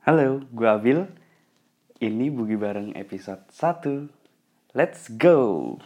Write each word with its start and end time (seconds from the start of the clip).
Halo, 0.00 0.40
gue 0.48 0.64
Abil. 0.64 1.04
Ini 2.00 2.32
Bugi 2.32 2.56
Bareng 2.56 2.96
episode 2.96 3.44
1. 3.52 4.08
Let's 4.72 5.12
go! 5.12 5.76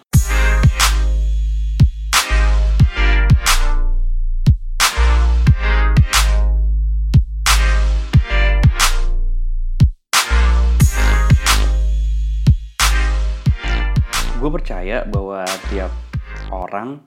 Gue 14.39 14.51
percaya 14.55 15.03
bahwa 15.11 15.43
tiap 15.75 15.91
orang 16.55 17.03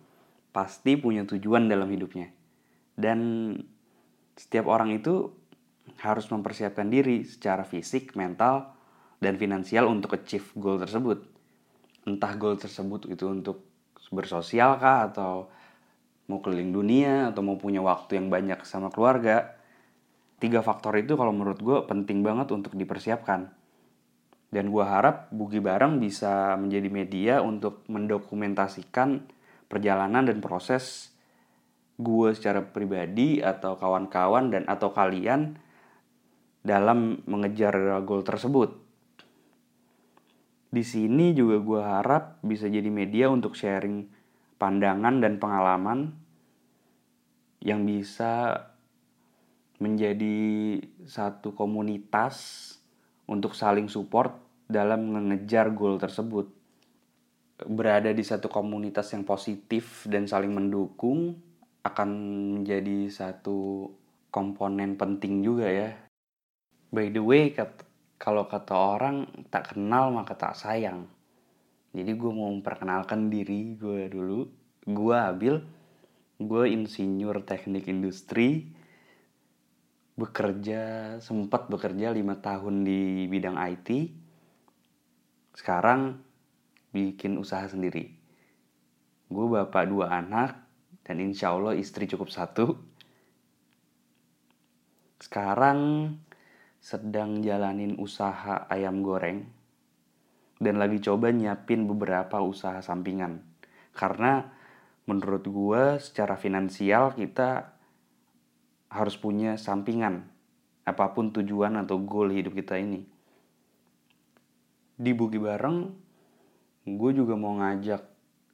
pasti 0.51 0.99
punya 0.99 1.23
tujuan 1.23 1.71
dalam 1.71 1.87
hidupnya. 1.87 2.35
Dan 2.99 3.55
setiap 4.35 4.67
orang 4.67 4.91
itu 4.91 5.46
harus 6.03 6.27
mempersiapkan 6.29 6.87
diri 6.87 7.23
secara 7.23 7.63
fisik, 7.63 8.13
mental, 8.13 8.77
dan 9.17 9.39
finansial 9.39 9.89
untuk 9.89 10.19
achieve 10.19 10.45
goal 10.59 10.77
tersebut. 10.77 11.25
Entah 12.05 12.33
goal 12.37 12.55
tersebut 12.59 13.09
itu 13.09 13.25
untuk 13.27 13.65
bersosial 14.13 14.79
kah 14.79 15.11
atau 15.11 15.51
mau 16.27 16.39
keliling 16.43 16.71
dunia 16.71 17.31
atau 17.31 17.43
mau 17.43 17.55
punya 17.59 17.79
waktu 17.83 18.19
yang 18.19 18.27
banyak 18.27 18.63
sama 18.63 18.91
keluarga. 18.93 19.57
Tiga 20.37 20.61
faktor 20.61 20.95
itu 21.01 21.17
kalau 21.17 21.33
menurut 21.33 21.59
gue 21.59 21.77
penting 21.89 22.21
banget 22.21 22.53
untuk 22.53 22.77
dipersiapkan. 22.77 23.49
Dan 24.47 24.71
gue 24.71 24.85
harap 24.85 25.27
Bugi 25.33 25.59
Bareng 25.59 25.99
bisa 25.99 26.55
menjadi 26.55 26.87
media 26.87 27.33
untuk 27.43 27.83
mendokumentasikan 27.91 29.27
perjalanan 29.67 30.23
dan 30.23 30.39
proses 30.39 31.11
gue 31.97 32.29
secara 32.31 32.63
pribadi 32.63 33.41
atau 33.41 33.75
kawan-kawan 33.75 34.53
dan 34.53 34.63
atau 34.69 34.93
kalian 34.93 35.57
dalam 36.67 37.23
mengejar 37.23 38.03
goal 38.03 38.27
tersebut. 38.27 38.75
Di 40.67 40.83
sini 40.83 41.31
juga 41.31 41.63
gue 41.63 41.79
harap 41.79 42.43
bisa 42.43 42.67
jadi 42.67 42.91
media 42.91 43.31
untuk 43.31 43.55
sharing 43.55 44.03
pandangan 44.59 45.23
dan 45.23 45.39
pengalaman 45.39 46.11
yang 47.63 47.87
bisa 47.87 48.67
menjadi 49.79 50.37
satu 51.07 51.55
komunitas 51.55 52.75
untuk 53.31 53.55
saling 53.55 53.87
support 53.87 54.35
dalam 54.67 55.07
mengejar 55.07 55.71
goal 55.71 55.95
tersebut. 55.95 56.51
Berada 57.63 58.11
di 58.11 58.21
satu 58.21 58.51
komunitas 58.51 59.15
yang 59.15 59.23
positif 59.23 60.03
dan 60.05 60.27
saling 60.27 60.51
mendukung 60.51 61.39
akan 61.87 62.09
menjadi 62.59 63.07
satu 63.07 63.87
komponen 64.29 64.99
penting 64.99 65.41
juga 65.41 65.71
ya. 65.71 66.06
By 66.93 67.11
the 67.11 67.19
way, 67.19 67.51
kalau 68.17 68.47
kata 68.47 68.73
orang 68.73 69.47
tak 69.51 69.75
kenal 69.75 70.11
maka 70.11 70.33
tak 70.33 70.55
sayang. 70.55 71.07
Jadi 71.91 72.11
gue 72.13 72.31
mau 72.31 72.51
memperkenalkan 72.51 73.27
diri 73.27 73.75
gue 73.75 74.07
dulu. 74.07 74.47
Gue 74.87 75.15
Abil, 75.19 75.59
gue 76.37 76.63
insinyur 76.69 77.41
teknik 77.41 77.89
industri 77.89 78.77
bekerja 80.17 80.81
sempat 81.21 81.69
bekerja 81.69 82.09
lima 82.09 82.41
tahun 82.41 82.81
di 82.81 83.29
bidang 83.29 83.53
IT 83.53 83.89
sekarang 85.53 86.17
bikin 86.89 87.37
usaha 87.37 87.69
sendiri 87.69 88.17
gue 89.29 89.45
bapak 89.45 89.85
dua 89.85 90.09
anak 90.09 90.57
dan 91.05 91.21
insya 91.21 91.53
Allah 91.53 91.77
istri 91.77 92.09
cukup 92.09 92.33
satu 92.33 92.81
sekarang 95.21 96.13
sedang 96.87 97.43
jalanin 97.43 97.99
usaha 97.99 98.63
ayam 98.71 99.03
goreng 99.03 99.43
dan 100.63 100.79
lagi 100.79 101.03
coba 101.03 101.35
nyiapin 101.35 101.83
beberapa 101.83 102.39
usaha 102.39 102.79
sampingan 102.79 103.43
karena 103.91 104.55
menurut 105.03 105.43
gue 105.43 105.99
secara 105.99 106.39
finansial 106.39 107.11
kita 107.11 107.75
harus 108.87 109.19
punya 109.19 109.59
sampingan 109.59 110.31
apa 110.87 111.11
pun 111.11 111.35
tujuan 111.35 111.75
atau 111.75 111.99
goal 111.99 112.31
hidup 112.31 112.55
kita 112.55 112.79
ini. 112.79 113.03
Di 114.95 115.11
Bugi 115.11 115.35
Bareng, 115.35 115.91
gue 116.87 117.11
juga 117.11 117.35
mau 117.35 117.59
ngajak 117.59 118.01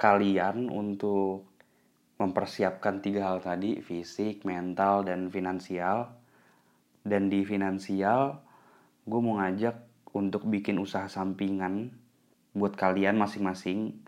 kalian 0.01 0.73
untuk 0.73 1.45
mempersiapkan 2.17 3.05
tiga 3.05 3.29
hal 3.29 3.45
tadi, 3.45 3.79
fisik, 3.85 4.41
mental, 4.49 5.05
dan 5.05 5.29
finansial. 5.29 6.22
Dan 7.03 7.27
di 7.27 7.43
finansial, 7.43 8.39
gue 9.03 9.19
mau 9.19 9.43
ngajak 9.43 9.75
untuk 10.15 10.47
bikin 10.47 10.79
usaha 10.79 11.11
sampingan 11.11 11.91
buat 12.55 12.79
kalian 12.79 13.19
masing-masing 13.19 13.99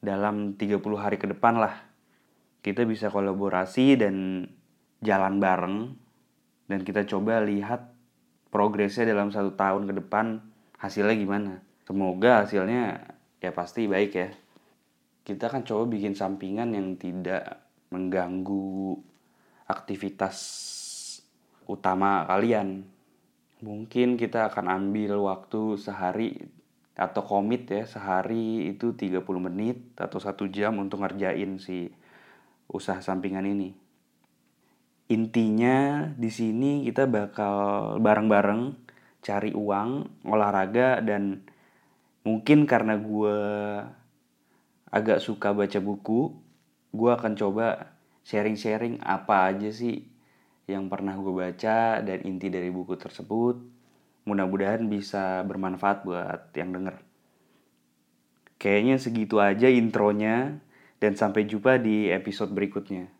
dalam 0.00 0.56
30 0.56 0.80
hari 0.96 1.20
ke 1.20 1.28
depan 1.28 1.60
lah. 1.60 1.76
Kita 2.64 2.88
bisa 2.88 3.12
kolaborasi 3.12 4.00
dan 4.00 4.46
jalan 5.04 5.38
bareng 5.38 5.76
dan 6.66 6.80
kita 6.82 7.06
coba 7.06 7.44
lihat 7.44 7.92
progresnya 8.48 9.12
dalam 9.12 9.30
satu 9.30 9.54
tahun 9.54 9.86
ke 9.90 9.94
depan 10.04 10.40
hasilnya 10.78 11.16
gimana. 11.18 11.52
Semoga 11.84 12.46
hasilnya 12.46 13.12
ya 13.42 13.50
pasti 13.52 13.90
baik 13.90 14.12
ya. 14.14 14.30
Kita 15.26 15.52
kan 15.52 15.66
coba 15.66 15.84
bikin 15.90 16.16
sampingan 16.16 16.72
yang 16.72 16.96
tidak 16.96 17.68
mengganggu 17.92 18.96
aktivitas 19.68 20.36
utama 21.68 22.24
kalian. 22.26 22.88
Mungkin 23.60 24.16
kita 24.16 24.50
akan 24.50 24.66
ambil 24.70 25.20
waktu 25.20 25.76
sehari 25.76 26.40
atau 26.98 27.22
komit 27.22 27.70
ya 27.70 27.86
sehari 27.86 28.72
itu 28.74 28.96
30 28.96 29.22
menit 29.38 29.78
atau 29.94 30.18
satu 30.18 30.50
jam 30.50 30.74
untuk 30.82 31.06
ngerjain 31.06 31.62
si 31.62 31.94
usaha 32.66 32.98
sampingan 32.98 33.46
ini 33.46 33.70
intinya 35.08 36.04
di 36.20 36.28
sini 36.28 36.84
kita 36.84 37.08
bakal 37.08 37.96
bareng-bareng 37.96 38.76
cari 39.24 39.56
uang, 39.56 40.22
olahraga 40.28 41.00
dan 41.00 41.42
mungkin 42.22 42.68
karena 42.68 43.00
gue 43.00 43.38
agak 44.88 45.20
suka 45.20 45.52
baca 45.56 45.80
buku, 45.80 46.32
gue 46.92 47.10
akan 47.12 47.32
coba 47.36 47.96
sharing-sharing 48.24 49.00
apa 49.00 49.48
aja 49.52 49.72
sih 49.72 50.04
yang 50.68 50.92
pernah 50.92 51.16
gue 51.16 51.32
baca 51.32 52.04
dan 52.04 52.18
inti 52.28 52.52
dari 52.52 52.68
buku 52.68 52.94
tersebut. 53.00 53.56
Mudah-mudahan 54.28 54.84
bisa 54.84 55.40
bermanfaat 55.48 56.04
buat 56.04 56.52
yang 56.52 56.76
denger. 56.76 57.00
Kayaknya 58.60 58.96
segitu 59.00 59.40
aja 59.40 59.72
intronya 59.72 60.60
dan 61.00 61.16
sampai 61.16 61.48
jumpa 61.48 61.80
di 61.80 62.12
episode 62.12 62.52
berikutnya. 62.52 63.17